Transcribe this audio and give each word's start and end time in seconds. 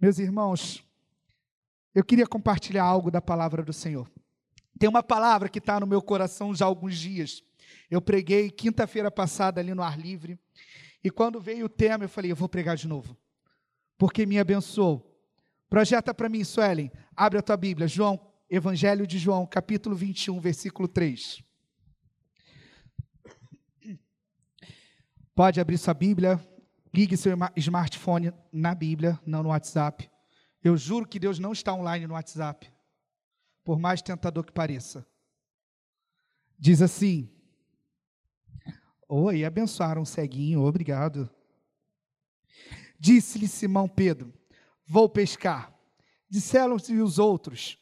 Meus 0.00 0.18
irmãos, 0.18 0.82
eu 1.94 2.02
queria 2.02 2.26
compartilhar 2.26 2.84
algo 2.84 3.10
da 3.10 3.20
palavra 3.20 3.62
do 3.62 3.72
Senhor. 3.72 4.10
Tem 4.78 4.88
uma 4.88 5.02
palavra 5.02 5.46
que 5.46 5.58
está 5.58 5.78
no 5.78 5.86
meu 5.86 6.00
coração 6.00 6.54
já 6.54 6.64
há 6.64 6.68
alguns 6.68 6.96
dias. 6.96 7.42
Eu 7.90 8.00
preguei 8.00 8.50
quinta-feira 8.50 9.10
passada 9.10 9.60
ali 9.60 9.74
no 9.74 9.82
ar 9.82 9.98
livre. 9.98 10.38
E 11.04 11.10
quando 11.10 11.38
veio 11.38 11.66
o 11.66 11.68
tema, 11.68 12.04
eu 12.04 12.08
falei, 12.08 12.30
eu 12.30 12.36
vou 12.36 12.48
pregar 12.48 12.76
de 12.76 12.88
novo. 12.88 13.14
Porque 13.98 14.24
me 14.24 14.38
abençoou. 14.38 15.06
Projeta 15.68 16.14
para 16.14 16.30
mim, 16.30 16.44
Suelen. 16.44 16.90
Abre 17.14 17.38
a 17.38 17.42
tua 17.42 17.58
Bíblia. 17.58 17.86
João, 17.86 18.18
Evangelho 18.48 19.06
de 19.06 19.18
João, 19.18 19.44
capítulo 19.44 19.94
21, 19.94 20.40
versículo 20.40 20.88
3. 20.88 21.42
Pode 25.34 25.60
abrir 25.60 25.76
sua 25.76 25.92
Bíblia. 25.92 26.40
Ligue 26.92 27.16
seu 27.16 27.36
smartphone 27.56 28.32
na 28.52 28.74
Bíblia, 28.74 29.18
não 29.24 29.42
no 29.42 29.50
WhatsApp. 29.50 30.10
Eu 30.62 30.76
juro 30.76 31.06
que 31.06 31.20
Deus 31.20 31.38
não 31.38 31.52
está 31.52 31.72
online 31.72 32.06
no 32.06 32.14
WhatsApp, 32.14 32.70
por 33.64 33.78
mais 33.78 34.02
tentador 34.02 34.44
que 34.44 34.52
pareça. 34.52 35.06
Diz 36.58 36.82
assim: 36.82 37.30
Oi, 39.08 39.44
abençoaram 39.44 40.02
um 40.02 40.04
ceguinho, 40.04 40.62
obrigado. 40.62 41.30
Disse-lhe 42.98 43.48
Simão 43.48 43.88
Pedro: 43.88 44.34
Vou 44.86 45.08
pescar. 45.08 45.72
Disseram-se 46.28 46.94
os 46.96 47.18
outros: 47.18 47.78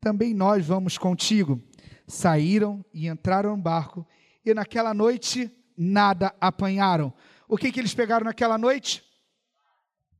Também 0.00 0.34
nós 0.34 0.66
vamos 0.66 0.98
contigo. 0.98 1.62
Saíram 2.06 2.84
e 2.92 3.06
entraram 3.06 3.56
no 3.56 3.62
barco, 3.62 4.06
e 4.44 4.52
naquela 4.52 4.92
noite 4.92 5.50
nada 5.76 6.34
apanharam. 6.40 7.14
O 7.50 7.56
que, 7.56 7.72
que 7.72 7.80
eles 7.80 7.92
pegaram 7.92 8.26
naquela 8.26 8.56
noite? 8.56 9.02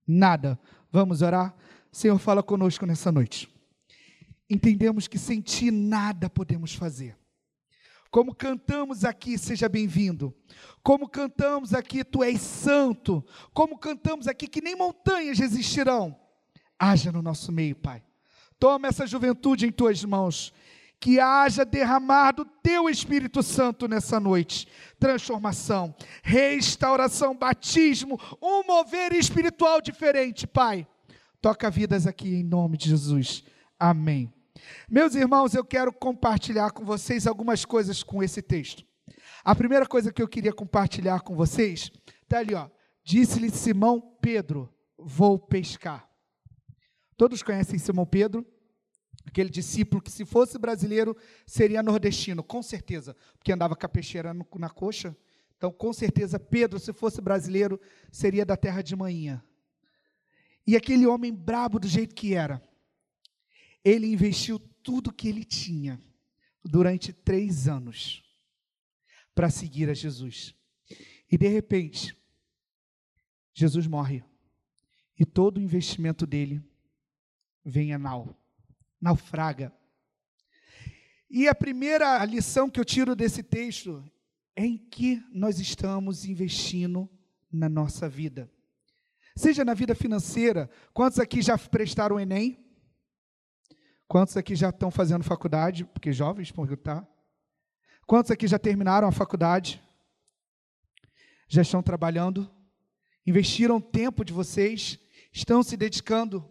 Nada. 0.05 0.59
Vamos 0.91 1.23
orar? 1.23 1.55
Senhor, 1.93 2.19
fala 2.19 2.43
conosco 2.43 2.85
nessa 2.85 3.13
noite. 3.13 3.49
Entendemos 4.49 5.07
que 5.07 5.17
sem 5.17 5.41
Ti 5.41 5.71
nada 5.71 6.29
podemos 6.29 6.75
fazer. 6.75 7.17
Como 8.11 8.35
cantamos 8.35 9.05
aqui, 9.05 9.39
seja 9.39 9.69
bem-vindo. 9.69 10.35
Como 10.83 11.09
cantamos 11.09 11.73
aqui, 11.73 12.03
Tu 12.03 12.25
és 12.25 12.41
santo. 12.41 13.25
Como 13.55 13.79
cantamos 13.79 14.27
aqui, 14.27 14.49
que 14.49 14.61
nem 14.61 14.75
montanhas 14.75 15.39
resistirão. 15.39 16.19
Haja 16.77 17.13
no 17.13 17.23
nosso 17.23 17.53
meio, 17.53 17.77
Pai. 17.77 18.03
Toma 18.59 18.89
essa 18.89 19.07
juventude 19.07 19.67
em 19.67 19.71
Tuas 19.71 20.05
mãos. 20.05 20.53
Que 21.01 21.19
haja 21.19 21.65
derramado 21.65 22.45
Teu 22.63 22.89
Espírito 22.89 23.43
Santo 23.43 23.89
nessa 23.89 24.21
noite. 24.21 24.69
Transformação, 24.99 25.95
restauração, 26.23 27.35
batismo, 27.35 28.21
um 28.41 28.63
mover 28.65 29.15
espiritual 29.15 29.81
diferente, 29.81 30.47
Pai 30.47 30.87
Toca 31.41 31.71
vidas 31.71 32.07
aqui 32.07 32.35
em 32.35 32.45
nome 32.45 32.77
de 32.77 32.91
Jesus. 32.91 33.43
Amém. 33.79 34.31
Meus 34.87 35.15
irmãos, 35.15 35.55
eu 35.55 35.65
quero 35.65 35.91
compartilhar 35.91 36.71
com 36.71 36.85
vocês 36.85 37.27
algumas 37.27 37.65
coisas 37.65 38.03
com 38.03 38.23
esse 38.23 38.43
texto. 38.43 38.85
A 39.43 39.55
primeira 39.55 39.87
coisa 39.87 40.13
que 40.13 40.21
eu 40.21 40.29
queria 40.29 40.53
compartilhar 40.53 41.21
com 41.21 41.35
vocês 41.35 41.91
está 42.23 42.41
ali, 42.41 42.55
ó. 42.55 42.69
Disse-lhe 43.03 43.49
Simão 43.49 44.03
Pedro: 44.21 44.71
Vou 44.99 45.39
pescar. 45.39 46.07
Todos 47.17 47.43
conhecem 47.43 47.79
Simão 47.79 48.05
Pedro? 48.05 48.45
Aquele 49.31 49.49
discípulo 49.49 50.03
que, 50.03 50.11
se 50.11 50.25
fosse 50.25 50.59
brasileiro, 50.59 51.17
seria 51.47 51.85
nordestino, 51.85 52.43
com 52.43 52.61
certeza, 52.61 53.17
porque 53.39 53.53
andava 53.53 53.77
com 53.77 53.87
a 53.87 53.89
peixeira 53.89 54.35
na 54.35 54.69
coxa. 54.69 55.17
Então, 55.57 55.71
com 55.71 55.93
certeza, 55.93 56.39
Pedro, 56.41 56.81
se 56.81 56.93
fosse 56.93 57.21
brasileiro, 57.21 57.81
seria 58.11 58.45
da 58.45 58.57
terra 58.57 58.83
de 58.83 58.97
manhã. 58.97 59.41
E 60.67 60.75
aquele 60.75 61.07
homem 61.07 61.33
brabo 61.33 61.79
do 61.79 61.87
jeito 61.87 62.13
que 62.13 62.35
era, 62.35 62.61
ele 63.85 64.09
investiu 64.09 64.59
tudo 64.83 65.13
que 65.13 65.29
ele 65.29 65.45
tinha 65.45 66.03
durante 66.65 67.13
três 67.13 67.69
anos 67.69 68.25
para 69.33 69.49
seguir 69.49 69.89
a 69.89 69.95
Jesus. 69.95 70.57
E 71.31 71.39
de 71.39 71.47
repente, 71.47 72.17
Jesus 73.55 73.87
morre. 73.87 74.25
E 75.17 75.25
todo 75.25 75.59
o 75.59 75.63
investimento 75.63 76.27
dele 76.27 76.61
vem 77.65 77.93
a 77.93 77.99
nau, 77.99 78.37
naufraga. 79.01 79.73
E 81.31 81.49
a 81.49 81.55
primeira 81.55 82.25
lição 82.25 82.69
que 82.69 82.79
eu 82.79 82.85
tiro 82.85 83.15
desse 83.17 83.43
texto 83.43 84.05
é 84.57 84.65
em 84.65 84.77
que 84.77 85.23
nós 85.33 85.59
estamos 85.59 86.25
investindo 86.25 87.09
na 87.53 87.69
nossa 87.69 88.09
vida 88.09 88.51
seja 89.41 89.65
na 89.65 89.75
vida 89.75 89.95
financeira. 89.95 90.71
Quantos 90.93 91.19
aqui 91.19 91.41
já 91.41 91.57
prestaram 91.57 92.17
o 92.17 92.21
Enem? 92.21 92.59
Quantos 94.07 94.37
aqui 94.37 94.55
já 94.55 94.69
estão 94.69 94.91
fazendo 94.91 95.25
faculdade? 95.25 95.85
Porque 95.85 96.13
jovens, 96.13 96.53
tá? 96.83 97.07
Quantos 98.07 98.31
aqui 98.31 98.47
já 98.47 98.59
terminaram 98.59 99.09
a 99.09 99.13
faculdade? 99.13 99.83
Já 101.49 101.63
estão 101.63 101.83
trabalhando? 101.83 102.51
Investiram 103.27 103.81
tempo 103.81 104.25
de 104.25 104.33
vocês? 104.33 104.99
Estão 105.33 105.63
se 105.63 105.77
dedicando? 105.77 106.51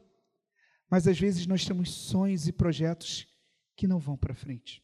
Mas 0.89 1.07
às 1.07 1.19
vezes 1.19 1.45
nós 1.45 1.66
temos 1.66 1.91
sonhos 1.91 2.47
e 2.47 2.51
projetos 2.51 3.27
que 3.75 3.88
não 3.88 4.00
vão 4.00 4.17
para 4.17 4.33
frente. 4.33 4.83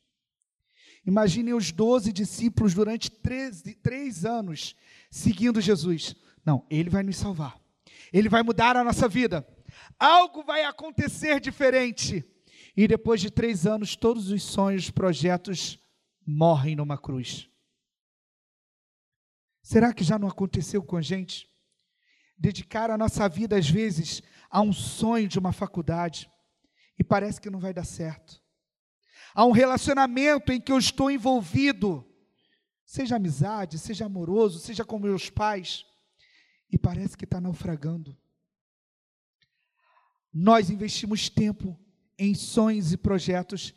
Imaginem 1.06 1.54
os 1.54 1.72
doze 1.72 2.12
discípulos 2.12 2.74
durante 2.74 3.12
três, 3.12 3.62
três 3.82 4.26
anos 4.26 4.76
seguindo 5.10 5.62
Jesus. 5.62 6.16
Não, 6.44 6.66
ele 6.70 6.90
vai 6.90 7.04
nos 7.04 7.18
salvar. 7.18 7.60
Ele 8.12 8.30
vai 8.30 8.44
mudar 8.44 8.76
a 8.76 8.84
nossa 8.84 9.08
vida. 9.08 9.48
Algo 10.00 10.44
vai 10.44 10.64
acontecer 10.64 11.40
diferente. 11.40 12.24
E 12.76 12.88
depois 12.88 13.22
de 13.22 13.30
três 13.30 13.66
anos, 13.66 13.96
todos 13.96 14.32
os 14.32 14.44
sonhos, 14.44 14.90
projetos 14.90 15.80
morrem 16.26 16.76
numa 16.76 16.98
cruz. 16.98 17.50
Será 19.62 19.94
que 19.94 20.04
já 20.04 20.20
não 20.20 20.28
aconteceu 20.28 20.84
com 20.84 20.98
a 20.98 21.02
gente? 21.02 21.50
Dedicar 22.38 22.92
a 22.92 22.98
nossa 22.98 23.28
vida, 23.30 23.58
às 23.58 23.70
vezes, 23.70 24.22
a 24.50 24.62
um 24.62 24.74
sonho 24.74 25.28
de 25.28 25.40
uma 25.40 25.52
faculdade 25.52 26.30
e 26.98 27.04
parece 27.04 27.40
que 27.40 27.50
não 27.50 27.60
vai 27.60 27.74
dar 27.74 27.86
certo. 27.86 28.42
A 29.34 29.46
um 29.46 29.52
relacionamento 29.52 30.52
em 30.52 30.62
que 30.62 30.72
eu 30.72 30.78
estou 30.78 31.12
envolvido, 31.12 32.06
seja 32.86 33.18
amizade, 33.18 33.78
seja 33.78 34.06
amoroso, 34.06 34.60
seja 34.60 34.86
com 34.86 34.98
meus 34.98 35.30
pais, 35.30 35.86
e 36.72 36.78
parece 36.78 37.18
que 37.18 37.26
está 37.26 37.40
naufragando. 37.40 38.18
Nós 40.34 40.70
investimos 40.70 41.30
tempo 41.30 41.78
em 42.18 42.34
sonhos 42.34 42.92
e 42.92 42.98
projetos 42.98 43.74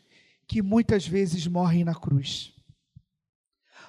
que 0.46 0.62
muitas 0.62 1.06
vezes 1.06 1.46
morrem 1.46 1.84
na 1.84 1.94
cruz. 1.94 2.57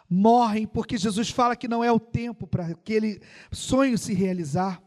Morrem 0.10 0.66
porque 0.66 0.98
Jesus 0.98 1.30
fala 1.30 1.56
que 1.56 1.68
não 1.68 1.84
é 1.84 1.92
o 1.92 2.00
tempo 2.00 2.48
para 2.48 2.68
aquele 2.68 3.22
sonho 3.52 3.98
se 3.98 4.14
realizar. 4.14 4.82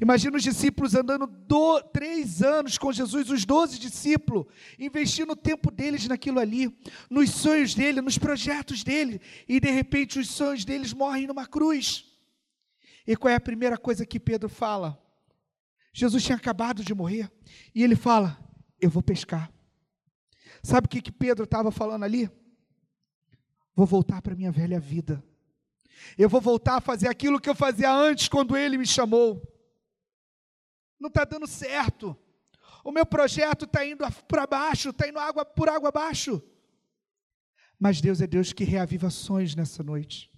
Imagina 0.00 0.36
os 0.36 0.42
discípulos 0.42 0.94
andando 0.94 1.26
do, 1.26 1.80
três 1.92 2.42
anos 2.42 2.78
com 2.78 2.92
Jesus, 2.92 3.30
os 3.30 3.44
doze 3.44 3.78
discípulos, 3.78 4.46
investindo 4.78 5.32
o 5.32 5.36
tempo 5.36 5.70
deles 5.70 6.06
naquilo 6.06 6.38
ali, 6.38 6.76
nos 7.10 7.30
sonhos 7.30 7.74
dele, 7.74 8.00
nos 8.00 8.18
projetos 8.18 8.84
dele, 8.84 9.20
e 9.48 9.60
de 9.60 9.70
repente 9.70 10.18
os 10.18 10.28
sonhos 10.28 10.64
deles 10.64 10.92
morrem 10.92 11.26
numa 11.26 11.46
cruz. 11.46 12.04
E 13.06 13.16
qual 13.16 13.32
é 13.32 13.36
a 13.36 13.40
primeira 13.40 13.76
coisa 13.76 14.06
que 14.06 14.18
Pedro 14.18 14.48
fala? 14.48 14.98
Jesus 15.92 16.24
tinha 16.24 16.36
acabado 16.36 16.82
de 16.82 16.94
morrer. 16.94 17.30
E 17.74 17.82
ele 17.82 17.94
fala: 17.94 18.38
Eu 18.80 18.90
vou 18.90 19.02
pescar. 19.02 19.52
Sabe 20.62 20.86
o 20.86 20.88
que, 20.88 21.02
que 21.02 21.12
Pedro 21.12 21.44
estava 21.44 21.70
falando 21.70 22.04
ali? 22.04 22.30
Vou 23.74 23.86
voltar 23.86 24.22
para 24.22 24.32
a 24.32 24.36
minha 24.36 24.52
velha 24.52 24.78
vida. 24.78 25.22
Eu 26.16 26.28
vou 26.28 26.40
voltar 26.40 26.76
a 26.76 26.80
fazer 26.80 27.08
aquilo 27.08 27.40
que 27.40 27.48
eu 27.48 27.54
fazia 27.54 27.92
antes, 27.92 28.28
quando 28.28 28.56
ele 28.56 28.78
me 28.78 28.86
chamou. 28.86 29.42
Não 30.98 31.08
está 31.08 31.24
dando 31.24 31.46
certo. 31.46 32.16
O 32.84 32.92
meu 32.92 33.06
projeto 33.06 33.64
está 33.64 33.84
indo 33.84 34.04
para 34.28 34.46
baixo, 34.46 34.90
está 34.90 35.08
indo 35.08 35.18
água 35.18 35.44
por 35.44 35.68
água 35.68 35.88
abaixo. 35.88 36.42
Mas 37.78 38.00
Deus 38.00 38.20
é 38.20 38.26
Deus 38.26 38.52
que 38.52 38.64
reaviva 38.64 39.10
sonhos 39.10 39.54
nessa 39.54 39.82
noite. 39.82 40.30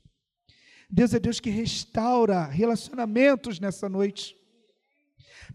Deus 0.88 1.12
é 1.12 1.18
Deus 1.18 1.40
que 1.40 1.50
restaura 1.50 2.44
relacionamentos 2.44 3.58
nessa 3.58 3.88
noite. 3.88 4.36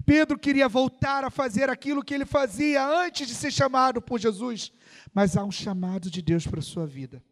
Pedro 0.05 0.37
queria 0.37 0.67
voltar 0.67 1.23
a 1.23 1.29
fazer 1.29 1.69
aquilo 1.69 2.03
que 2.03 2.13
ele 2.13 2.25
fazia 2.25 2.85
antes 2.85 3.27
de 3.27 3.33
ser 3.33 3.51
chamado 3.51 4.01
por 4.01 4.19
Jesus, 4.19 4.71
mas 5.13 5.37
há 5.37 5.43
um 5.43 5.51
chamado 5.51 6.09
de 6.09 6.21
Deus 6.21 6.45
para 6.45 6.59
a 6.59 6.63
sua 6.63 6.85
vida. 6.85 7.23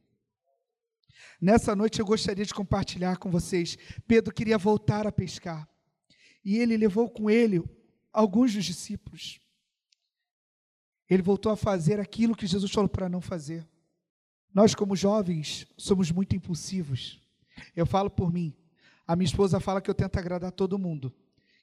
Nessa 1.41 1.75
noite 1.75 1.99
eu 1.99 2.05
gostaria 2.05 2.45
de 2.45 2.53
compartilhar 2.53 3.17
com 3.17 3.29
vocês. 3.29 3.77
Pedro 4.07 4.33
queria 4.33 4.57
voltar 4.57 5.07
a 5.07 5.11
pescar, 5.11 5.67
e 6.43 6.57
ele 6.57 6.75
levou 6.75 7.09
com 7.09 7.29
ele 7.29 7.63
alguns 8.11 8.53
dos 8.53 8.65
discípulos. 8.65 9.39
Ele 11.09 11.23
voltou 11.23 11.51
a 11.51 11.57
fazer 11.57 11.99
aquilo 11.99 12.35
que 12.35 12.45
Jesus 12.45 12.71
falou 12.71 12.89
para 12.89 13.09
não 13.09 13.21
fazer. 13.21 13.67
Nós, 14.53 14.75
como 14.75 14.95
jovens, 14.95 15.65
somos 15.77 16.11
muito 16.11 16.35
impulsivos. 16.35 17.21
Eu 17.75 17.85
falo 17.85 18.09
por 18.09 18.31
mim. 18.31 18.55
A 19.07 19.15
minha 19.15 19.25
esposa 19.25 19.59
fala 19.59 19.81
que 19.81 19.89
eu 19.89 19.95
tento 19.95 20.17
agradar 20.17 20.51
todo 20.51 20.77
mundo, 20.77 21.13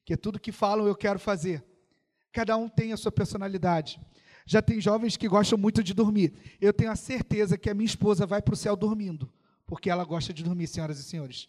que 0.05 0.17
tudo 0.17 0.41
que 0.41 0.51
falam 0.51 0.87
eu 0.87 0.97
quero 0.97 1.19
fazer. 1.19 1.65
Cada 2.33 2.57
um 2.57 2.69
tem 2.69 2.93
a 2.93 2.97
sua 2.97 3.13
personalidade. 3.13 4.01
Já 4.47 4.61
tem 4.61 4.81
jovens 4.81 5.17
que 5.17 5.29
gostam 5.29 5.59
muito 5.59 5.83
de 5.83 5.95
dormir. 5.95 6.57
Eu 6.61 6.73
tenho 6.73 6.91
a 6.91 6.97
certeza 6.97 7.57
que 7.57 7.71
a 7.71 7.75
minha 7.75 7.87
esposa 7.87 8.27
vai 8.27 8.43
para 8.43 8.55
o 8.55 8.57
céu 8.57 8.77
dormindo, 8.77 9.33
porque 9.67 9.91
ela 9.91 10.05
gosta 10.05 10.33
de 10.33 10.45
dormir, 10.45 10.67
senhoras 10.67 10.99
e 10.99 11.03
senhores. 11.03 11.49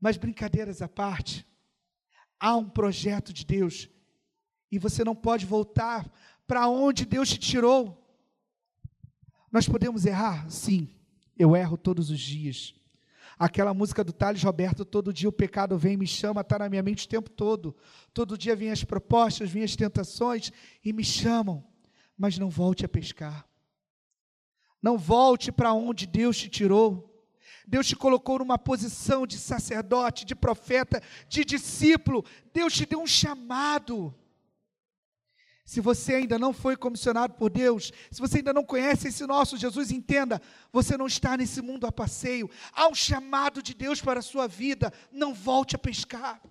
Mas 0.00 0.16
brincadeiras 0.16 0.82
à 0.82 0.88
parte, 0.88 1.46
há 2.38 2.56
um 2.56 2.68
projeto 2.68 3.32
de 3.32 3.44
Deus 3.44 3.88
e 4.70 4.78
você 4.78 5.04
não 5.04 5.14
pode 5.14 5.46
voltar 5.46 6.10
para 6.46 6.68
onde 6.68 7.04
Deus 7.04 7.28
te 7.28 7.38
tirou. 7.38 7.98
Nós 9.50 9.68
podemos 9.68 10.06
errar? 10.06 10.50
Sim, 10.50 10.88
eu 11.38 11.54
erro 11.54 11.76
todos 11.76 12.10
os 12.10 12.18
dias. 12.18 12.74
Aquela 13.38 13.74
música 13.74 14.04
do 14.04 14.12
Thales 14.12 14.42
Roberto, 14.42 14.84
todo 14.84 15.12
dia 15.12 15.28
o 15.28 15.32
pecado 15.32 15.76
vem 15.76 15.96
me 15.96 16.06
chama, 16.06 16.40
está 16.40 16.58
na 16.58 16.68
minha 16.68 16.82
mente 16.82 17.06
o 17.06 17.08
tempo 17.08 17.28
todo. 17.28 17.76
Todo 18.14 18.38
dia 18.38 18.56
vêm 18.56 18.70
as 18.70 18.84
propostas, 18.84 19.50
vêm 19.50 19.62
as 19.62 19.76
tentações 19.76 20.52
e 20.84 20.92
me 20.92 21.04
chamam. 21.04 21.64
Mas 22.16 22.38
não 22.38 22.48
volte 22.48 22.84
a 22.84 22.88
pescar. 22.88 23.46
Não 24.82 24.96
volte 24.96 25.52
para 25.52 25.72
onde 25.72 26.06
Deus 26.06 26.38
te 26.38 26.48
tirou. 26.48 27.11
Deus 27.66 27.86
te 27.86 27.96
colocou 27.96 28.38
numa 28.38 28.58
posição 28.58 29.26
de 29.26 29.38
sacerdote, 29.38 30.24
de 30.24 30.34
profeta, 30.34 31.02
de 31.28 31.44
discípulo. 31.44 32.24
Deus 32.52 32.72
te 32.72 32.86
deu 32.86 33.00
um 33.00 33.06
chamado. 33.06 34.14
Se 35.64 35.80
você 35.80 36.14
ainda 36.16 36.38
não 36.38 36.52
foi 36.52 36.76
comissionado 36.76 37.34
por 37.34 37.48
Deus, 37.48 37.92
se 38.10 38.20
você 38.20 38.38
ainda 38.38 38.52
não 38.52 38.64
conhece 38.64 39.08
esse 39.08 39.26
nosso 39.26 39.56
Jesus, 39.56 39.90
entenda, 39.90 40.42
você 40.72 40.96
não 40.96 41.06
está 41.06 41.36
nesse 41.36 41.62
mundo 41.62 41.86
a 41.86 41.92
passeio. 41.92 42.50
Há 42.72 42.88
um 42.88 42.94
chamado 42.94 43.62
de 43.62 43.72
Deus 43.72 44.00
para 44.00 44.18
a 44.18 44.22
sua 44.22 44.48
vida. 44.48 44.92
Não 45.10 45.32
volte 45.32 45.76
a 45.76 45.78
pescar. 45.78 46.42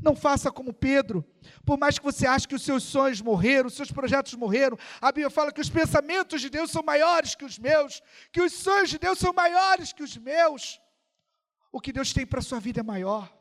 Não 0.00 0.14
faça 0.16 0.50
como 0.50 0.72
Pedro. 0.72 1.24
Por 1.64 1.78
mais 1.78 1.98
que 1.98 2.04
você 2.04 2.26
ache 2.26 2.48
que 2.48 2.54
os 2.54 2.62
seus 2.62 2.82
sonhos 2.82 3.20
morreram, 3.20 3.68
os 3.68 3.74
seus 3.74 3.90
projetos 3.90 4.34
morreram, 4.34 4.76
a 5.00 5.12
Bíblia 5.12 5.30
fala 5.30 5.52
que 5.52 5.60
os 5.60 5.70
pensamentos 5.70 6.40
de 6.40 6.50
Deus 6.50 6.70
são 6.70 6.82
maiores 6.82 7.34
que 7.34 7.44
os 7.44 7.58
meus, 7.58 8.02
que 8.32 8.42
os 8.42 8.52
sonhos 8.52 8.90
de 8.90 8.98
Deus 8.98 9.18
são 9.18 9.32
maiores 9.32 9.92
que 9.92 10.02
os 10.02 10.16
meus. 10.16 10.80
O 11.72 11.80
que 11.80 11.92
Deus 11.92 12.12
tem 12.12 12.26
para 12.26 12.40
a 12.40 12.42
sua 12.42 12.60
vida 12.60 12.80
é 12.80 12.82
maior. 12.82 13.32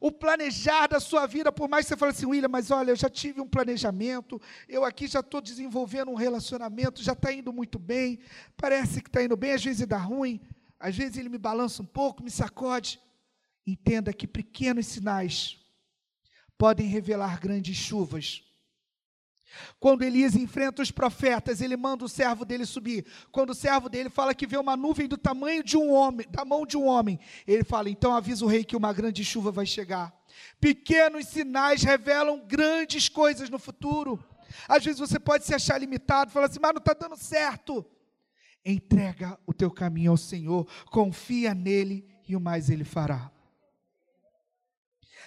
O 0.00 0.10
planejar 0.10 0.88
da 0.88 0.98
sua 0.98 1.26
vida, 1.26 1.52
por 1.52 1.68
mais 1.68 1.84
que 1.84 1.90
você 1.90 1.96
fale 1.96 2.10
assim, 2.10 2.26
William, 2.26 2.48
mas 2.48 2.72
olha, 2.72 2.90
eu 2.90 2.96
já 2.96 3.08
tive 3.08 3.40
um 3.40 3.46
planejamento, 3.46 4.40
eu 4.68 4.84
aqui 4.84 5.06
já 5.06 5.20
estou 5.20 5.40
desenvolvendo 5.40 6.10
um 6.10 6.16
relacionamento, 6.16 7.00
já 7.00 7.12
está 7.12 7.32
indo 7.32 7.52
muito 7.52 7.78
bem, 7.78 8.18
parece 8.56 9.00
que 9.00 9.08
está 9.08 9.22
indo 9.22 9.36
bem, 9.36 9.52
às 9.52 9.64
vezes 9.64 9.86
dá 9.86 9.98
ruim, 9.98 10.40
às 10.80 10.96
vezes 10.96 11.18
ele 11.18 11.28
me 11.28 11.38
balança 11.38 11.82
um 11.82 11.86
pouco, 11.86 12.20
me 12.20 12.30
sacode. 12.30 13.00
Entenda 13.66 14.12
que 14.12 14.26
pequenos 14.26 14.86
sinais 14.86 15.58
podem 16.58 16.86
revelar 16.86 17.40
grandes 17.40 17.76
chuvas. 17.76 18.42
Quando 19.78 20.02
Elias 20.02 20.34
enfrenta 20.34 20.82
os 20.82 20.90
profetas, 20.90 21.60
ele 21.60 21.76
manda 21.76 22.04
o 22.04 22.08
servo 22.08 22.44
dele 22.44 22.64
subir. 22.64 23.06
Quando 23.30 23.50
o 23.50 23.54
servo 23.54 23.88
dele 23.88 24.08
fala 24.08 24.34
que 24.34 24.46
vê 24.46 24.56
uma 24.56 24.76
nuvem 24.76 25.08
do 25.08 25.18
tamanho 25.18 25.62
de 25.62 25.76
um 25.76 25.92
homem, 25.92 26.26
da 26.30 26.44
mão 26.44 26.64
de 26.64 26.76
um 26.76 26.86
homem, 26.86 27.18
ele 27.46 27.64
fala: 27.64 27.90
"Então 27.90 28.14
avisa 28.14 28.44
o 28.44 28.48
rei 28.48 28.64
que 28.64 28.76
uma 28.76 28.92
grande 28.92 29.24
chuva 29.24 29.50
vai 29.50 29.66
chegar". 29.66 30.12
Pequenos 30.60 31.26
sinais 31.26 31.82
revelam 31.82 32.46
grandes 32.46 33.08
coisas 33.08 33.50
no 33.50 33.58
futuro. 33.58 34.22
Às 34.68 34.84
vezes 34.84 35.00
você 35.00 35.18
pode 35.18 35.44
se 35.44 35.54
achar 35.54 35.78
limitado, 35.78 36.30
falar 36.30 36.46
assim: 36.46 36.60
"Mas 36.60 36.72
não 36.72 36.78
está 36.78 36.94
dando 36.94 37.16
certo". 37.16 37.84
Entrega 38.64 39.36
o 39.44 39.52
teu 39.52 39.70
caminho 39.70 40.12
ao 40.12 40.16
Senhor, 40.16 40.66
confia 40.86 41.52
nele 41.52 42.08
e 42.28 42.36
o 42.36 42.40
mais 42.40 42.70
ele 42.70 42.84
fará. 42.84 43.31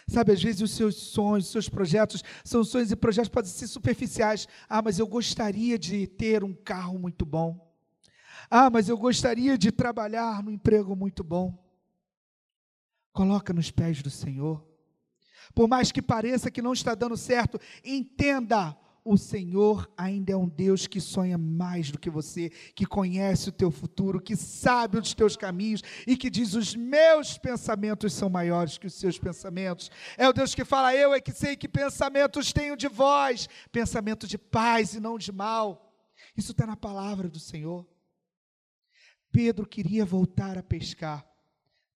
Sabe, 0.08 0.34
às 0.34 0.42
vezes 0.42 0.62
os 0.62 0.72
seus 0.72 0.96
sonhos, 0.96 1.46
os 1.46 1.52
seus 1.52 1.68
projetos, 1.68 2.24
são 2.44 2.64
sonhos 2.64 2.92
e 2.92 2.96
projetos 2.96 3.30
podem 3.30 3.50
ser 3.50 3.68
superficiais. 3.68 4.48
Ah, 4.70 4.82
mas 4.82 5.00
eu 5.00 5.08
gostaria 5.08 5.80
de 5.80 6.06
ter 6.06 6.44
um 6.44 6.54
carro 6.54 7.00
muito 7.00 7.26
bom. 7.26 7.60
Ah, 8.50 8.70
mas 8.70 8.88
eu 8.88 8.98
gostaria 8.98 9.58
de 9.58 9.72
trabalhar 9.72 10.44
num 10.44 10.52
emprego 10.52 10.96
muito 10.96 11.24
bom. 11.24 11.58
Coloca 13.12 13.52
nos 13.52 13.72
pés 13.72 14.04
do 14.04 14.10
Senhor. 14.12 14.64
Por 15.54 15.68
mais 15.68 15.92
que 15.92 16.02
pareça 16.02 16.52
que 16.52 16.62
não 16.62 16.74
está 16.74 16.94
dando 16.94 17.18
certo, 17.18 17.60
entenda, 17.84 18.78
o 19.06 19.18
Senhor 19.20 19.88
ainda 19.96 20.34
é 20.34 20.36
um 20.36 20.50
Deus 20.50 20.88
que 20.88 21.00
sonha 21.00 21.38
mais 21.38 21.92
do 21.92 22.00
que 22.00 22.10
você, 22.10 22.50
que 22.74 22.88
conhece 22.88 23.50
o 23.50 23.52
teu 23.52 23.70
futuro, 23.70 24.20
que 24.20 24.36
sabe 24.36 24.98
os 24.98 25.14
teus 25.14 25.38
caminhos 25.38 25.84
e 26.08 26.18
que 26.18 26.28
diz: 26.28 26.56
Os 26.56 26.76
meus 26.76 27.38
pensamentos 27.38 28.12
são 28.14 28.32
maiores 28.32 28.80
que 28.80 28.88
os 28.88 28.96
seus 28.96 29.20
pensamentos. 29.20 29.92
É 30.18 30.28
o 30.28 30.34
Deus 30.34 30.56
que 30.56 30.66
fala: 30.66 30.96
Eu 30.96 31.14
é 31.14 31.22
que 31.22 31.32
sei 31.32 31.56
que 31.56 31.68
pensamentos 31.68 32.52
tenho 32.52 32.76
de 32.76 32.88
vós, 32.88 33.48
pensamento 33.72 34.26
de 34.26 34.40
paz 34.40 34.96
e 34.96 35.00
não 35.00 35.20
de 35.20 35.32
mal. 35.32 35.94
Isso 36.36 36.52
está 36.52 36.66
na 36.66 36.76
palavra 36.76 37.30
do 37.30 37.40
Senhor. 37.40 37.88
Pedro 39.32 39.68
queria 39.68 40.04
voltar 40.04 40.58
a 40.58 40.64
pescar. 40.64 41.24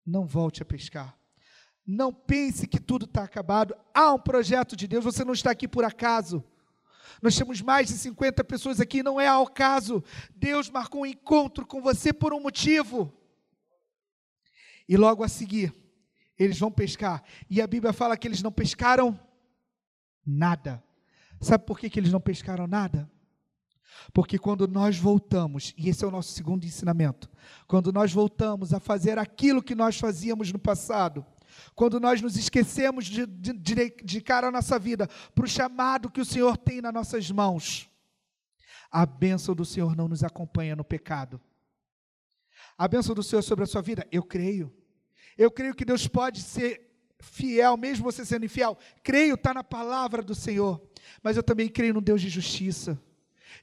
Não 0.05 0.27
volte 0.27 0.61
a 0.61 0.65
pescar. 0.65 1.17
Não 1.83 2.13
pense 2.13 2.67
que 2.67 2.79
tudo 2.79 3.05
está 3.05 3.23
acabado. 3.23 3.75
Há 3.95 4.13
um 4.13 4.19
projeto 4.19 4.75
de 4.75 4.87
Deus, 4.87 5.03
você 5.03 5.25
não 5.25 5.33
está 5.33 5.49
aqui 5.49 5.67
por 5.67 5.83
acaso. 5.83 6.43
Nós 7.21 7.35
temos 7.35 7.61
mais 7.61 7.87
de 7.87 7.93
50 7.93 8.43
pessoas 8.43 8.79
aqui, 8.79 9.03
não 9.03 9.19
é 9.19 9.27
ao 9.27 9.47
caso. 9.47 10.03
Deus 10.35 10.69
marcou 10.69 11.01
um 11.01 11.05
encontro 11.05 11.65
com 11.65 11.81
você 11.81 12.13
por 12.13 12.33
um 12.33 12.39
motivo. 12.39 13.13
E 14.87 14.97
logo 14.97 15.23
a 15.23 15.27
seguir, 15.27 15.73
eles 16.37 16.57
vão 16.57 16.71
pescar. 16.71 17.23
E 17.49 17.61
a 17.61 17.67
Bíblia 17.67 17.93
fala 17.93 18.17
que 18.17 18.27
eles 18.27 18.41
não 18.41 18.51
pescaram 18.51 19.19
nada. 20.25 20.83
Sabe 21.41 21.65
por 21.65 21.79
que, 21.79 21.89
que 21.89 21.99
eles 21.99 22.11
não 22.11 22.19
pescaram 22.19 22.67
nada? 22.67 23.09
Porque 24.13 24.37
quando 24.37 24.67
nós 24.67 24.97
voltamos, 24.97 25.73
e 25.77 25.89
esse 25.89 26.03
é 26.03 26.07
o 26.07 26.11
nosso 26.11 26.31
segundo 26.31 26.65
ensinamento, 26.65 27.29
quando 27.67 27.91
nós 27.91 28.11
voltamos 28.11 28.73
a 28.73 28.79
fazer 28.79 29.17
aquilo 29.17 29.63
que 29.63 29.75
nós 29.75 29.97
fazíamos 29.97 30.51
no 30.51 30.59
passado, 30.59 31.25
quando 31.75 31.99
nós 31.99 32.21
nos 32.21 32.35
esquecemos 32.35 33.05
de, 33.05 33.25
de, 33.25 33.53
de, 33.53 33.95
de 34.03 34.21
cara 34.21 34.47
a 34.47 34.51
nossa 34.51 34.77
vida 34.77 35.07
para 35.33 35.45
o 35.45 35.47
chamado 35.47 36.09
que 36.09 36.21
o 36.21 36.25
Senhor 36.25 36.57
tem 36.57 36.81
nas 36.81 36.93
nossas 36.93 37.29
mãos, 37.31 37.89
a 38.91 39.05
bênção 39.05 39.53
do 39.53 39.65
Senhor 39.65 39.95
não 39.95 40.07
nos 40.07 40.23
acompanha 40.23 40.75
no 40.75 40.83
pecado. 40.83 41.39
A 42.77 42.87
bênção 42.87 43.13
do 43.13 43.23
Senhor 43.23 43.41
sobre 43.41 43.63
a 43.63 43.67
sua 43.67 43.81
vida, 43.81 44.07
eu 44.11 44.23
creio. 44.23 44.73
Eu 45.37 45.51
creio 45.51 45.75
que 45.75 45.85
Deus 45.85 46.07
pode 46.07 46.41
ser 46.41 46.89
fiel, 47.19 47.77
mesmo 47.77 48.03
você 48.03 48.25
sendo 48.25 48.45
infiel. 48.45 48.77
Creio, 49.03 49.35
está 49.35 49.53
na 49.53 49.63
palavra 49.63 50.21
do 50.21 50.33
Senhor. 50.33 50.81
Mas 51.21 51.37
eu 51.37 51.43
também 51.43 51.69
creio 51.69 51.93
no 51.93 52.01
Deus 52.01 52.21
de 52.21 52.29
justiça. 52.29 52.99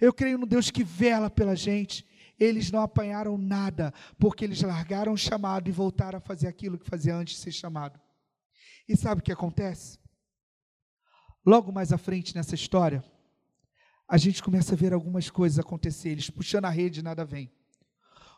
Eu 0.00 0.12
creio 0.12 0.38
no 0.38 0.46
Deus 0.46 0.70
que 0.70 0.84
vela 0.84 1.30
pela 1.30 1.56
gente 1.56 2.06
eles 2.38 2.70
não 2.70 2.80
apanharam 2.80 3.38
nada, 3.38 3.92
porque 4.18 4.44
eles 4.44 4.60
largaram 4.62 5.12
o 5.12 5.18
chamado 5.18 5.68
e 5.68 5.72
voltaram 5.72 6.18
a 6.18 6.20
fazer 6.20 6.48
aquilo 6.48 6.78
que 6.78 6.88
fazia 6.88 7.14
antes 7.14 7.36
de 7.36 7.40
ser 7.40 7.52
chamado. 7.52 8.00
E 8.88 8.96
sabe 8.96 9.20
o 9.20 9.24
que 9.24 9.32
acontece? 9.32 9.98
Logo 11.44 11.72
mais 11.72 11.92
à 11.92 11.98
frente 11.98 12.34
nessa 12.34 12.54
história, 12.54 13.04
a 14.08 14.16
gente 14.16 14.42
começa 14.42 14.74
a 14.74 14.76
ver 14.76 14.92
algumas 14.92 15.30
coisas 15.30 15.58
acontecer. 15.58 16.10
Eles 16.10 16.30
puxando 16.30 16.66
a 16.66 16.70
rede, 16.70 17.02
nada 17.02 17.24
vem. 17.24 17.52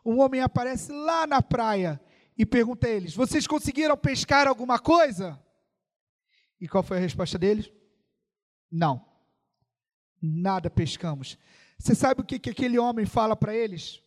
Um 0.05 0.21
homem 0.21 0.40
aparece 0.40 0.93
lá 0.93 1.26
na 1.26 1.43
praia 1.43 2.00
e 2.37 2.47
pergunta 2.47 2.87
a 2.87 2.90
eles: 2.90 3.14
Vocês 3.14 3.47
conseguiram 3.47 3.97
pescar 3.97 4.47
alguma 4.47 4.78
coisa? 4.78 5.38
E 6.61 6.69
qual 6.69 6.83
foi 6.83 6.97
a 6.97 7.00
resposta 7.00 7.38
deles? 7.38 7.71
Não. 8.71 9.05
Nada 10.21 10.69
pescamos. 10.71 11.38
Você 11.79 11.95
sabe 11.95 12.21
o 12.21 12.25
que, 12.25 12.39
que 12.39 12.51
aquele 12.51 12.79
homem 12.79 13.07
fala 13.07 13.37
para 13.37 13.55
eles? 13.55 14.03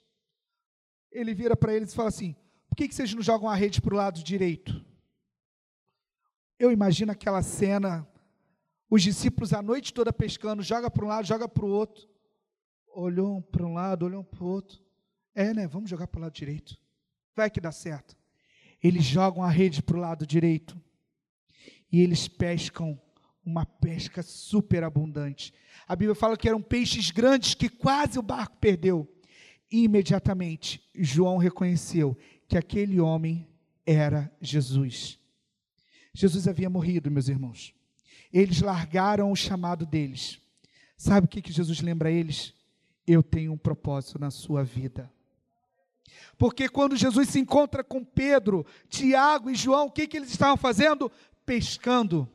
Ele 1.11 1.33
vira 1.33 1.55
para 1.55 1.73
eles 1.73 1.91
e 1.91 1.95
fala 1.95 2.09
assim: 2.09 2.35
por 2.69 2.75
que, 2.75 2.87
que 2.87 2.95
vocês 2.95 3.13
não 3.13 3.21
jogam 3.21 3.49
a 3.49 3.55
rede 3.55 3.81
para 3.81 3.93
o 3.93 3.97
lado 3.97 4.23
direito? 4.23 4.85
Eu 6.59 6.71
imagino 6.71 7.11
aquela 7.11 7.41
cena, 7.41 8.07
os 8.89 9.01
discípulos 9.01 9.53
a 9.53 9.61
noite 9.61 9.93
toda 9.93 10.13
pescando, 10.13 10.61
joga 10.61 10.91
para 10.91 11.05
um 11.05 11.07
lado, 11.07 11.25
joga 11.25 11.47
para 11.47 11.65
o 11.65 11.69
outro. 11.69 12.07
Olhou 12.93 13.41
para 13.41 13.65
um 13.65 13.73
lado, 13.73 14.05
olhou 14.05 14.23
para 14.23 14.43
o 14.43 14.47
outro. 14.47 14.79
É, 15.33 15.53
né? 15.53 15.65
Vamos 15.65 15.89
jogar 15.89 16.07
para 16.07 16.19
o 16.19 16.21
lado 16.21 16.33
direito. 16.33 16.77
Vai 17.35 17.49
que 17.49 17.61
dá 17.61 17.71
certo. 17.71 18.17
Eles 18.83 19.03
jogam 19.03 19.43
a 19.43 19.49
rede 19.49 19.81
para 19.81 19.95
o 19.95 19.99
lado 19.99 20.25
direito. 20.25 20.79
E 21.91 22.01
eles 22.01 22.27
pescam 22.27 22.99
uma 23.45 23.65
pesca 23.65 24.21
super 24.21 24.83
abundante. 24.83 25.53
A 25.87 25.95
Bíblia 25.95 26.15
fala 26.15 26.37
que 26.37 26.47
eram 26.47 26.61
peixes 26.61 27.11
grandes 27.11 27.53
que 27.53 27.69
quase 27.69 28.17
o 28.19 28.21
barco 28.23 28.57
perdeu. 28.57 29.07
E 29.71 29.83
imediatamente 29.83 30.83
João 30.93 31.37
reconheceu 31.37 32.17
que 32.47 32.57
aquele 32.57 32.99
homem 32.99 33.47
era 33.85 34.31
Jesus. 34.41 35.17
Jesus 36.13 36.47
havia 36.47 36.69
morrido, 36.69 37.09
meus 37.09 37.29
irmãos. 37.29 37.73
Eles 38.31 38.61
largaram 38.61 39.31
o 39.31 39.35
chamado 39.35 39.85
deles. 39.85 40.39
Sabe 40.97 41.25
o 41.25 41.29
que, 41.29 41.41
que 41.41 41.51
Jesus 41.51 41.81
lembra 41.81 42.09
a 42.09 42.11
eles? 42.11 42.53
Eu 43.07 43.23
tenho 43.23 43.53
um 43.53 43.57
propósito 43.57 44.19
na 44.19 44.29
sua 44.29 44.63
vida. 44.63 45.11
Porque 46.37 46.69
quando 46.69 46.95
Jesus 46.95 47.29
se 47.29 47.39
encontra 47.39 47.83
com 47.83 48.03
Pedro, 48.03 48.65
Tiago 48.89 49.49
e 49.49 49.55
João, 49.55 49.87
o 49.87 49.91
que, 49.91 50.07
que 50.07 50.17
eles 50.17 50.29
estavam 50.29 50.57
fazendo? 50.57 51.11
Pescando 51.45 52.29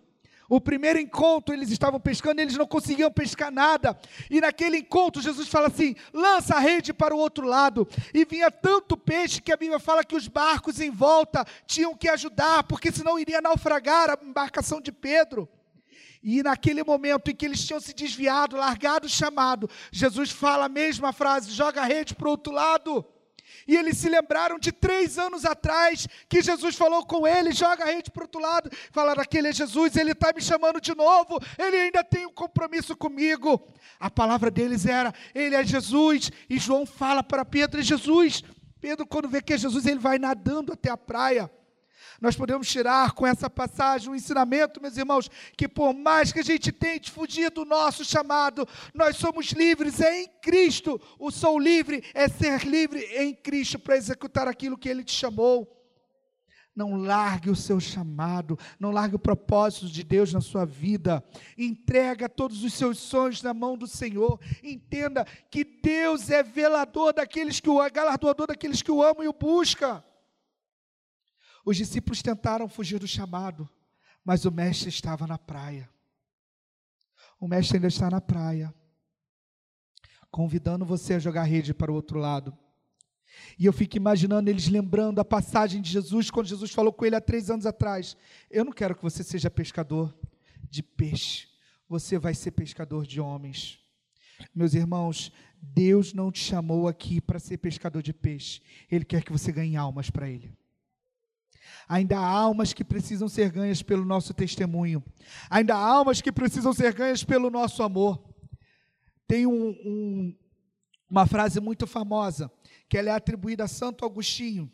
O 0.49 0.61
primeiro 0.61 0.99
encontro, 0.99 1.55
eles 1.55 1.71
estavam 1.71 1.99
pescando, 1.99 2.41
eles 2.41 2.57
não 2.57 2.67
conseguiam 2.67 3.11
pescar 3.11 3.51
nada. 3.51 3.99
E 4.31 4.41
naquele 4.41 4.79
encontro, 4.79 5.21
Jesus 5.21 5.49
fala 5.49 5.67
assim: 5.67 5.97
lança 6.13 6.55
a 6.55 6.61
rede 6.61 6.93
para 6.93 7.15
o 7.15 7.19
outro 7.19 7.47
lado. 7.47 7.89
E 8.15 8.25
vinha 8.25 8.51
tanto 8.51 8.97
peixe 8.97 9.43
que 9.43 9.53
a 9.53 9.57
Bíblia 9.57 9.79
fala 9.79 10.05
que 10.05 10.15
os 10.15 10.29
barcos 10.29 10.81
em 10.81 10.91
volta 10.91 11.45
tinham 11.67 11.97
que 11.97 12.09
ajudar, 12.09 12.63
porque 12.65 12.93
senão 12.93 13.19
iria 13.19 13.41
naufragar 13.41 14.11
a 14.11 14.19
embarcação 14.23 14.81
de 14.81 14.93
Pedro. 14.93 15.49
E 16.23 16.43
naquele 16.43 16.83
momento 16.83 17.31
em 17.31 17.35
que 17.35 17.47
eles 17.47 17.65
tinham 17.65 17.81
se 17.81 17.95
desviado, 17.95 18.57
largado 18.57 19.07
o 19.07 19.11
chamado, 19.11 19.69
Jesus 19.93 20.31
fala 20.31 20.67
a 20.67 20.69
mesma 20.69 21.13
frase: 21.13 21.51
joga 21.51 21.83
a 21.83 21.85
rede 21.85 22.15
para 22.15 22.29
o 22.29 22.31
outro 22.31 22.53
lado. 22.53 23.05
E 23.67 23.77
eles 23.77 23.99
se 23.99 24.09
lembraram 24.09 24.59
de 24.59 24.73
três 24.73 25.19
anos 25.19 25.45
atrás 25.45 26.07
que 26.29 26.43
Jesus 26.43 26.77
falou 26.77 27.05
com 27.05 27.27
eles: 27.27 27.57
joga 27.57 27.85
a 27.85 27.87
rede 27.87 28.11
para 28.11 28.23
o 28.23 28.25
outro 28.25 28.41
lado. 28.41 28.71
Falaram: 28.91 29.23
aquele 29.23 29.49
é 29.49 29.53
Jesus, 29.53 29.97
ele 29.97 30.13
está 30.13 30.33
me 30.33 30.41
chamando 30.41 30.81
de 30.81 30.95
novo, 30.95 31.41
ele 31.59 31.77
ainda 31.77 32.05
tem 32.05 32.27
um 32.27 32.33
compromisso 32.33 32.97
comigo. 32.97 33.69
A 33.99 34.11
palavra 34.11 34.51
deles 34.51 34.87
era: 34.87 35.13
ele 35.35 35.55
é 35.55 35.65
Jesus. 35.65 36.31
E 36.49 36.59
João 36.59 36.87
fala 36.87 37.23
para 37.23 37.45
Pedro: 37.45 37.81
é 37.81 37.83
Jesus. 37.83 38.43
Pedro, 38.81 39.07
quando 39.07 39.29
vê 39.29 39.43
que 39.43 39.55
é 39.55 39.59
Jesus, 39.59 39.87
ele 39.87 39.99
vai 39.99 40.19
nadando 40.19 40.73
até 40.73 40.91
a 40.91 40.97
praia. 40.97 41.51
Nós 42.21 42.37
podemos 42.37 42.69
tirar 42.69 43.13
com 43.13 43.27
essa 43.27 43.49
passagem 43.51 44.11
um 44.11 44.15
ensinamento, 44.15 44.81
meus 44.81 44.97
irmãos, 44.97 45.31
que 45.57 45.69
por 45.69 45.93
mais 45.93 46.33
que 46.33 46.41
a 46.41 46.45
gente 46.45 46.73
tente 46.73 47.11
fugir 47.11 47.51
do 47.51 47.65
nosso 47.65 48.05
chamado, 48.05 48.67
nós 48.95 49.17
somos 49.17 49.47
livres 49.53 50.01
em 50.01 50.29
Cristo. 50.41 51.01
O 51.19 51.31
sou 51.31 51.59
livre 51.59 52.03
é 52.15 52.29
ser 52.29 52.65
livre 52.65 53.01
em 53.17 53.35
Cristo 53.35 53.79
para 53.79 53.97
executar 53.97 54.49
aquilo 54.49 54.79
que 54.79 54.89
Ele 54.89 55.05
te 55.05 55.13
chamou. 55.13 55.73
Não 56.75 56.95
largue 56.95 57.49
o 57.49 57.57
seu 57.57 57.81
chamado, 57.81 58.59
não 58.79 58.91
largue 58.91 59.17
o 59.17 59.19
propósito 59.19 59.87
de 59.87 60.05
Deus 60.05 60.35
na 60.35 60.43
sua 60.43 60.67
vida. 60.67 61.25
Entrega 61.57 62.29
todos 62.29 62.63
os 62.63 62.75
seus 62.75 62.99
sonhos 62.99 63.43
na 63.43 63.55
mão 63.55 63.79
do 63.79 63.87
Senhor. 63.87 64.39
Entenda 64.63 65.25
que 65.51 65.65
Deus 65.65 66.29
é 66.29 66.43
velador 66.43 67.15
daqueles 67.15 67.61
que 67.61 67.71
o 67.71 67.79
galardoador 67.91 68.49
daqueles 68.49 68.83
que 68.83 68.93
o 68.93 69.03
amam 69.03 69.25
e 69.25 69.29
o 69.29 69.33
buscam. 69.33 70.05
Os 71.67 71.77
discípulos 71.77 72.23
tentaram 72.23 72.69
fugir 72.69 73.01
do 73.01 73.09
chamado, 73.09 73.69
mas 74.25 74.45
o 74.45 74.53
mestre 74.53 74.89
estava 74.89 75.27
na 75.27 75.37
praia. 75.37 75.91
O 77.41 77.49
mestre 77.49 77.77
ainda 77.77 77.89
está 77.89 78.09
na 78.09 78.21
praia, 78.21 78.73
convidando 80.31 80.85
você 80.85 81.15
a 81.15 81.19
jogar 81.19 81.43
rede 81.43 81.75
para 81.75 81.91
o 81.91 81.95
outro 81.97 82.21
lado. 82.21 82.57
E 83.59 83.67
eu 83.67 83.73
fico 83.73 83.97
imaginando 83.97 84.49
eles 84.49 84.69
lembrando 84.69 85.21
a 85.21 85.25
passagem 85.25 85.83
de 85.83 85.91
Jesus, 85.91 86.31
quando 86.31 86.47
Jesus 86.47 86.71
falou 86.71 86.93
com 86.93 87.05
ele 87.05 87.17
há 87.17 87.21
três 87.21 87.51
anos 87.51 87.67
atrás: 87.67 88.17
Eu 88.49 88.65
não 88.65 88.73
quero 88.73 88.95
que 88.95 89.03
você 89.03 89.25
seja 89.25 89.51
pescador 89.51 90.17
de 90.71 90.85
peixe, 90.85 91.49
você 91.89 92.17
vai 92.17 92.33
ser 92.33 92.53
pescador 92.53 93.05
de 93.05 93.21
homens. 93.21 93.81
Meus 94.55 94.73
irmãos, 94.73 95.33
Deus 95.61 96.15
não 96.15 96.31
te 96.31 96.39
chamou 96.39 96.87
aqui 96.87 97.21
para 97.21 97.41
ser 97.41 97.59
pescador 97.59 98.05
de 98.05 98.13
peixe, 98.13 98.63
Ele 98.89 99.05
quer 99.05 99.25
que 99.25 99.33
você 99.33 99.51
ganhe 99.51 99.75
almas 99.75 100.11
para 100.11 100.31
Ele. 100.31 100.57
Ainda 101.89 102.19
há 102.19 102.29
almas 102.29 102.73
que 102.73 102.85
precisam 102.85 103.29
ser 103.29 103.51
ganhas 103.51 103.83
pelo 103.83 104.05
nosso 104.05 104.35
testemunho. 104.35 105.03
Ainda 105.51 105.75
há 105.75 105.79
almas 105.79 106.21
que 106.21 106.33
precisam 106.33 106.73
ser 106.73 106.93
ganhas 106.93 107.23
pelo 107.25 107.51
nosso 107.51 107.83
amor. 107.83 108.23
Tem 109.27 109.47
um, 109.47 109.71
um, 109.71 110.37
uma 111.11 111.27
frase 111.27 111.61
muito 111.61 111.87
famosa, 111.87 112.51
que 112.89 112.97
ela 112.97 113.11
é 113.11 113.13
atribuída 113.13 113.65
a 113.65 113.69
Santo 113.69 114.05
Agostinho. 114.05 114.71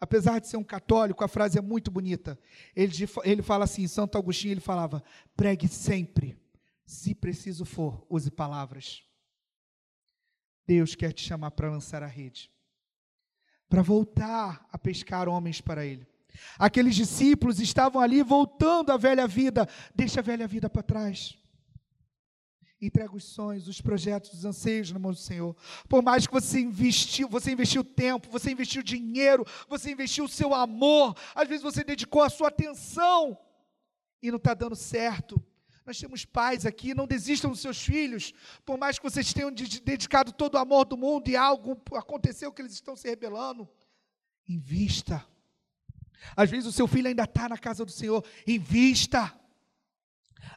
Apesar 0.00 0.40
de 0.40 0.48
ser 0.48 0.56
um 0.56 0.64
católico, 0.64 1.24
a 1.24 1.28
frase 1.28 1.58
é 1.58 1.62
muito 1.62 1.90
bonita. 1.90 2.38
Ele, 2.74 2.92
ele 3.24 3.42
fala 3.42 3.64
assim, 3.64 3.86
Santo 3.88 4.18
Agostinho, 4.18 4.52
ele 4.52 4.60
falava, 4.60 5.02
pregue 5.36 5.66
sempre, 5.68 6.38
se 6.84 7.14
preciso 7.14 7.64
for, 7.64 8.06
use 8.10 8.30
palavras. 8.30 9.02
Deus 10.66 10.94
quer 10.94 11.12
te 11.12 11.22
chamar 11.22 11.52
para 11.52 11.70
lançar 11.70 12.02
a 12.02 12.06
rede, 12.06 12.50
para 13.68 13.82
voltar 13.82 14.66
a 14.70 14.76
pescar 14.76 15.28
homens 15.28 15.60
para 15.60 15.86
Ele. 15.86 16.06
Aqueles 16.58 16.94
discípulos 16.94 17.60
estavam 17.60 18.00
ali 18.00 18.22
voltando 18.22 18.90
à 18.90 18.96
velha 18.96 19.26
vida. 19.26 19.68
Deixa 19.94 20.20
a 20.20 20.22
velha 20.22 20.46
vida 20.46 20.68
para 20.68 20.82
trás. 20.82 21.36
Entrega 22.80 23.16
os 23.16 23.24
sonhos, 23.24 23.68
os 23.68 23.80
projetos, 23.80 24.32
os 24.34 24.44
anseios 24.44 24.92
na 24.92 24.98
mão 24.98 25.10
do 25.10 25.18
Senhor. 25.18 25.56
Por 25.88 26.02
mais 26.02 26.26
que 26.26 26.32
você 26.32 26.60
investiu, 26.60 27.26
você 27.26 27.50
investiu 27.52 27.82
tempo, 27.82 28.28
você 28.30 28.50
investiu 28.50 28.82
dinheiro, 28.82 29.46
você 29.66 29.90
investiu 29.92 30.24
o 30.24 30.28
seu 30.28 30.54
amor, 30.54 31.16
às 31.34 31.48
vezes 31.48 31.62
você 31.62 31.82
dedicou 31.82 32.22
a 32.22 32.28
sua 32.28 32.48
atenção 32.48 33.38
e 34.22 34.30
não 34.30 34.36
está 34.36 34.52
dando 34.52 34.76
certo. 34.76 35.42
Nós 35.86 35.98
temos 35.98 36.24
pais 36.24 36.66
aqui, 36.66 36.94
não 36.94 37.06
desistam 37.06 37.50
dos 37.50 37.60
seus 37.60 37.82
filhos, 37.82 38.34
por 38.64 38.76
mais 38.76 38.98
que 38.98 39.04
vocês 39.04 39.32
tenham 39.32 39.52
dedicado 39.52 40.32
todo 40.32 40.56
o 40.56 40.58
amor 40.58 40.84
do 40.84 40.98
mundo 40.98 41.28
e 41.28 41.36
algo 41.36 41.80
aconteceu 41.94 42.52
que 42.52 42.60
eles 42.60 42.72
estão 42.72 42.94
se 42.94 43.08
rebelando. 43.08 43.66
Invista 44.46 45.24
às 46.36 46.50
vezes 46.50 46.66
o 46.66 46.72
seu 46.72 46.86
filho 46.86 47.08
ainda 47.08 47.24
está 47.24 47.48
na 47.48 47.58
casa 47.58 47.84
do 47.84 47.90
Senhor. 47.90 48.24
Invista. 48.46 49.32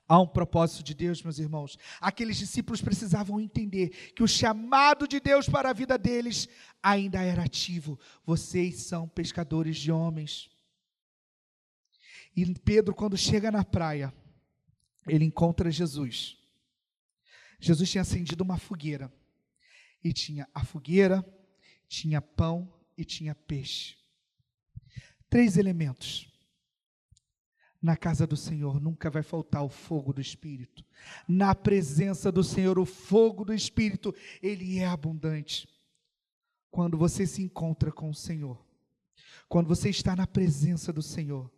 Há 0.08 0.20
um 0.20 0.28
propósito 0.28 0.84
de 0.84 0.94
Deus, 0.94 1.22
meus 1.22 1.39
irmãos. 1.39 1.78
Aqueles 2.00 2.38
discípulos 2.38 2.82
precisavam 2.82 3.39
entender 3.39 3.89
que 4.13 4.24
o 4.24 4.28
chamado 4.28 5.08
de 5.08 5.20
Deus 5.20 5.48
para 5.48 5.70
a 5.70 5.74
vida 5.74 5.98
deles 5.98 6.48
ainda 6.82 7.22
era 7.22 7.44
ativo. 7.44 8.00
Vocês 8.25 8.84
são 8.84 9.08
pescadores 9.08 9.78
de 9.78 9.92
homens. 9.92 10.50
E 12.36 12.46
Pedro, 12.60 12.94
quando 12.96 13.18
chega 13.18 13.51
na 13.51 13.63
praia, 13.63 14.13
ele 15.08 15.25
encontra 15.25 15.72
Jesus. 15.72 16.38
Jesus 17.60 17.89
tinha 17.89 18.01
acendido 18.01 18.44
uma 18.44 18.58
fogueira. 18.58 19.12
E 20.04 20.13
tinha 20.13 20.48
a 20.54 20.63
fogueira, 20.63 21.25
tinha 21.88 22.22
pão 22.22 22.74
e 22.98 23.04
tinha 23.04 23.36
peixe. 23.36 23.99
Três 25.29 25.57
elementos. 25.57 26.27
Na 27.81 27.95
casa 27.95 28.27
do 28.27 28.36
Senhor 28.36 28.81
nunca 28.81 29.09
vai 29.09 29.24
faltar 29.24 29.63
o 29.63 29.69
fogo 29.69 30.12
do 30.12 30.19
Espírito. 30.19 30.83
Na 31.27 31.55
presença 31.55 32.31
do 32.31 32.43
Senhor, 32.43 32.77
o 32.77 32.86
fogo 32.86 33.45
do 33.45 33.53
Espírito, 33.53 34.13
ele 34.41 34.79
é 34.79 34.86
abundante. 34.86 35.67
Quando 36.69 36.98
você 36.98 37.25
se 37.25 37.41
encontra 37.41 37.91
com 37.91 38.09
o 38.09 38.15
Senhor, 38.15 38.59
quando 39.48 39.67
você 39.67 39.89
está 39.89 40.15
na 40.15 40.27
presença 40.27 40.91
do 40.91 41.01
Senhor, 41.01 41.50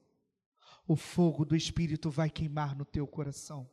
o 0.88 0.96
fogo 0.96 1.44
do 1.44 1.56
Espírito 1.56 2.10
vai 2.10 2.30
queimar 2.30 2.76
no 2.76 2.86
teu 2.86 3.08
coração. 3.08 3.70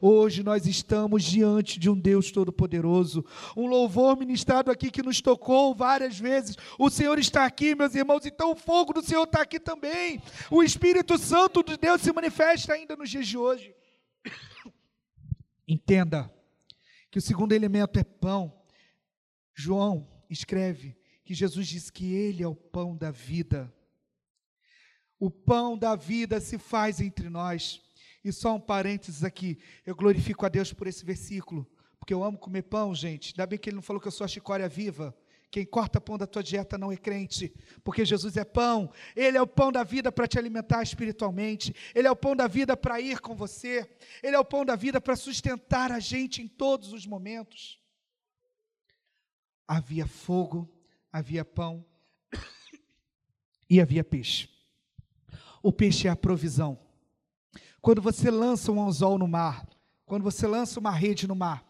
Hoje 0.00 0.42
nós 0.42 0.66
estamos 0.66 1.24
diante 1.24 1.78
de 1.78 1.90
um 1.90 1.98
Deus 1.98 2.30
Todo-Poderoso, 2.30 3.24
um 3.56 3.66
louvor 3.66 4.16
ministrado 4.16 4.70
aqui 4.70 4.90
que 4.90 5.02
nos 5.02 5.20
tocou 5.20 5.74
várias 5.74 6.18
vezes. 6.18 6.56
O 6.78 6.88
Senhor 6.88 7.18
está 7.18 7.44
aqui, 7.44 7.74
meus 7.74 7.94
irmãos, 7.94 8.24
então 8.24 8.52
o 8.52 8.56
fogo 8.56 8.92
do 8.92 9.02
Senhor 9.02 9.24
está 9.24 9.42
aqui 9.42 9.58
também. 9.58 10.22
O 10.50 10.62
Espírito 10.62 11.18
Santo 11.18 11.64
de 11.64 11.76
Deus 11.76 12.00
se 12.00 12.12
manifesta 12.12 12.74
ainda 12.74 12.94
nos 12.94 13.10
dias 13.10 13.26
de 13.26 13.36
hoje. 13.36 13.74
Entenda 15.66 16.32
que 17.10 17.18
o 17.18 17.22
segundo 17.22 17.52
elemento 17.52 17.98
é 17.98 18.04
pão. 18.04 18.54
João 19.52 20.08
escreve 20.30 20.96
que 21.24 21.34
Jesus 21.34 21.66
disse 21.66 21.92
que 21.92 22.14
Ele 22.14 22.42
é 22.42 22.48
o 22.48 22.54
pão 22.54 22.96
da 22.96 23.10
vida. 23.10 23.72
O 25.18 25.30
pão 25.30 25.76
da 25.76 25.96
vida 25.96 26.40
se 26.40 26.56
faz 26.56 27.00
entre 27.00 27.28
nós. 27.28 27.82
E 28.28 28.32
só 28.32 28.54
um 28.54 28.60
parênteses 28.60 29.24
aqui, 29.24 29.58
eu 29.86 29.96
glorifico 29.96 30.44
a 30.44 30.50
Deus 30.50 30.70
por 30.70 30.86
esse 30.86 31.02
versículo, 31.02 31.66
porque 31.98 32.12
eu 32.12 32.22
amo 32.22 32.36
comer 32.36 32.60
pão, 32.60 32.94
gente. 32.94 33.32
Ainda 33.32 33.46
bem 33.46 33.58
que 33.58 33.70
ele 33.70 33.76
não 33.76 33.82
falou 33.82 34.02
que 34.02 34.06
eu 34.06 34.12
sou 34.12 34.26
a 34.26 34.28
chicória 34.28 34.68
viva. 34.68 35.16
Quem 35.50 35.64
corta 35.64 35.98
pão 35.98 36.18
da 36.18 36.26
tua 36.26 36.42
dieta 36.42 36.76
não 36.76 36.92
é 36.92 36.96
crente, 36.98 37.54
porque 37.82 38.04
Jesus 38.04 38.36
é 38.36 38.44
pão. 38.44 38.92
Ele 39.16 39.38
é 39.38 39.40
o 39.40 39.46
pão 39.46 39.72
da 39.72 39.82
vida 39.82 40.12
para 40.12 40.28
te 40.28 40.38
alimentar 40.38 40.82
espiritualmente. 40.82 41.74
Ele 41.94 42.06
é 42.06 42.10
o 42.10 42.16
pão 42.16 42.36
da 42.36 42.46
vida 42.46 42.76
para 42.76 43.00
ir 43.00 43.18
com 43.18 43.34
você. 43.34 43.90
Ele 44.22 44.36
é 44.36 44.38
o 44.38 44.44
pão 44.44 44.62
da 44.62 44.76
vida 44.76 45.00
para 45.00 45.16
sustentar 45.16 45.90
a 45.90 45.98
gente 45.98 46.42
em 46.42 46.48
todos 46.48 46.92
os 46.92 47.06
momentos. 47.06 47.80
Havia 49.66 50.06
fogo, 50.06 50.70
havia 51.10 51.46
pão 51.46 51.82
e 53.70 53.80
havia 53.80 54.04
peixe. 54.04 54.50
O 55.62 55.72
peixe 55.72 56.08
é 56.08 56.10
a 56.10 56.16
provisão. 56.16 56.87
Quando 57.88 58.02
você 58.02 58.30
lança 58.30 58.70
um 58.70 58.86
anzol 58.86 59.16
no 59.16 59.26
mar, 59.26 59.66
quando 60.04 60.22
você 60.22 60.46
lança 60.46 60.78
uma 60.78 60.90
rede 60.90 61.26
no 61.26 61.34
mar, 61.34 61.64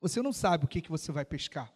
você 0.00 0.20
não 0.20 0.32
sabe 0.32 0.64
o 0.64 0.68
que, 0.68 0.80
que 0.80 0.90
você 0.90 1.12
vai 1.12 1.24
pescar. 1.24 1.72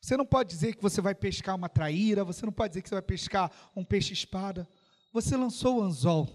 Você 0.00 0.16
não 0.16 0.24
pode 0.24 0.50
dizer 0.50 0.76
que 0.76 0.80
você 0.80 1.00
vai 1.00 1.16
pescar 1.16 1.56
uma 1.56 1.68
traíra, 1.68 2.22
você 2.22 2.46
não 2.46 2.52
pode 2.52 2.68
dizer 2.68 2.82
que 2.82 2.88
você 2.88 2.94
vai 2.94 3.02
pescar 3.02 3.50
um 3.74 3.84
peixe-espada. 3.84 4.68
Você 5.12 5.36
lançou 5.36 5.80
o 5.80 5.82
anzol. 5.82 6.28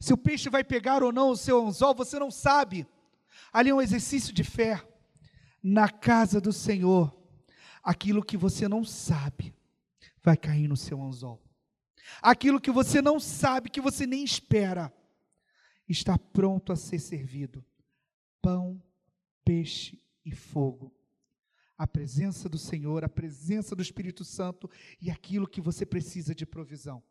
Se 0.00 0.14
o 0.14 0.16
peixe 0.16 0.48
vai 0.48 0.64
pegar 0.64 1.02
ou 1.02 1.12
não 1.12 1.32
o 1.32 1.36
seu 1.36 1.66
anzol, 1.66 1.94
você 1.94 2.18
não 2.18 2.30
sabe. 2.30 2.86
Ali 3.52 3.68
é 3.68 3.74
um 3.74 3.82
exercício 3.82 4.32
de 4.32 4.42
fé. 4.42 4.82
Na 5.62 5.90
casa 5.90 6.40
do 6.40 6.50
Senhor, 6.50 7.14
aquilo 7.84 8.24
que 8.24 8.38
você 8.38 8.66
não 8.66 8.86
sabe 8.86 9.54
vai 10.24 10.34
cair 10.34 10.66
no 10.66 10.78
seu 10.78 10.98
anzol. 11.02 11.51
Aquilo 12.20 12.60
que 12.60 12.70
você 12.70 13.00
não 13.00 13.20
sabe, 13.20 13.70
que 13.70 13.80
você 13.80 14.06
nem 14.06 14.24
espera, 14.24 14.92
está 15.88 16.18
pronto 16.18 16.72
a 16.72 16.76
ser 16.76 16.98
servido: 16.98 17.64
pão, 18.40 18.82
peixe 19.44 20.00
e 20.24 20.32
fogo. 20.32 20.92
A 21.76 21.86
presença 21.86 22.48
do 22.48 22.58
Senhor, 22.58 23.04
a 23.04 23.08
presença 23.08 23.74
do 23.74 23.82
Espírito 23.82 24.24
Santo 24.24 24.70
e 25.00 25.10
aquilo 25.10 25.48
que 25.48 25.60
você 25.60 25.84
precisa 25.84 26.34
de 26.34 26.46
provisão. 26.46 27.02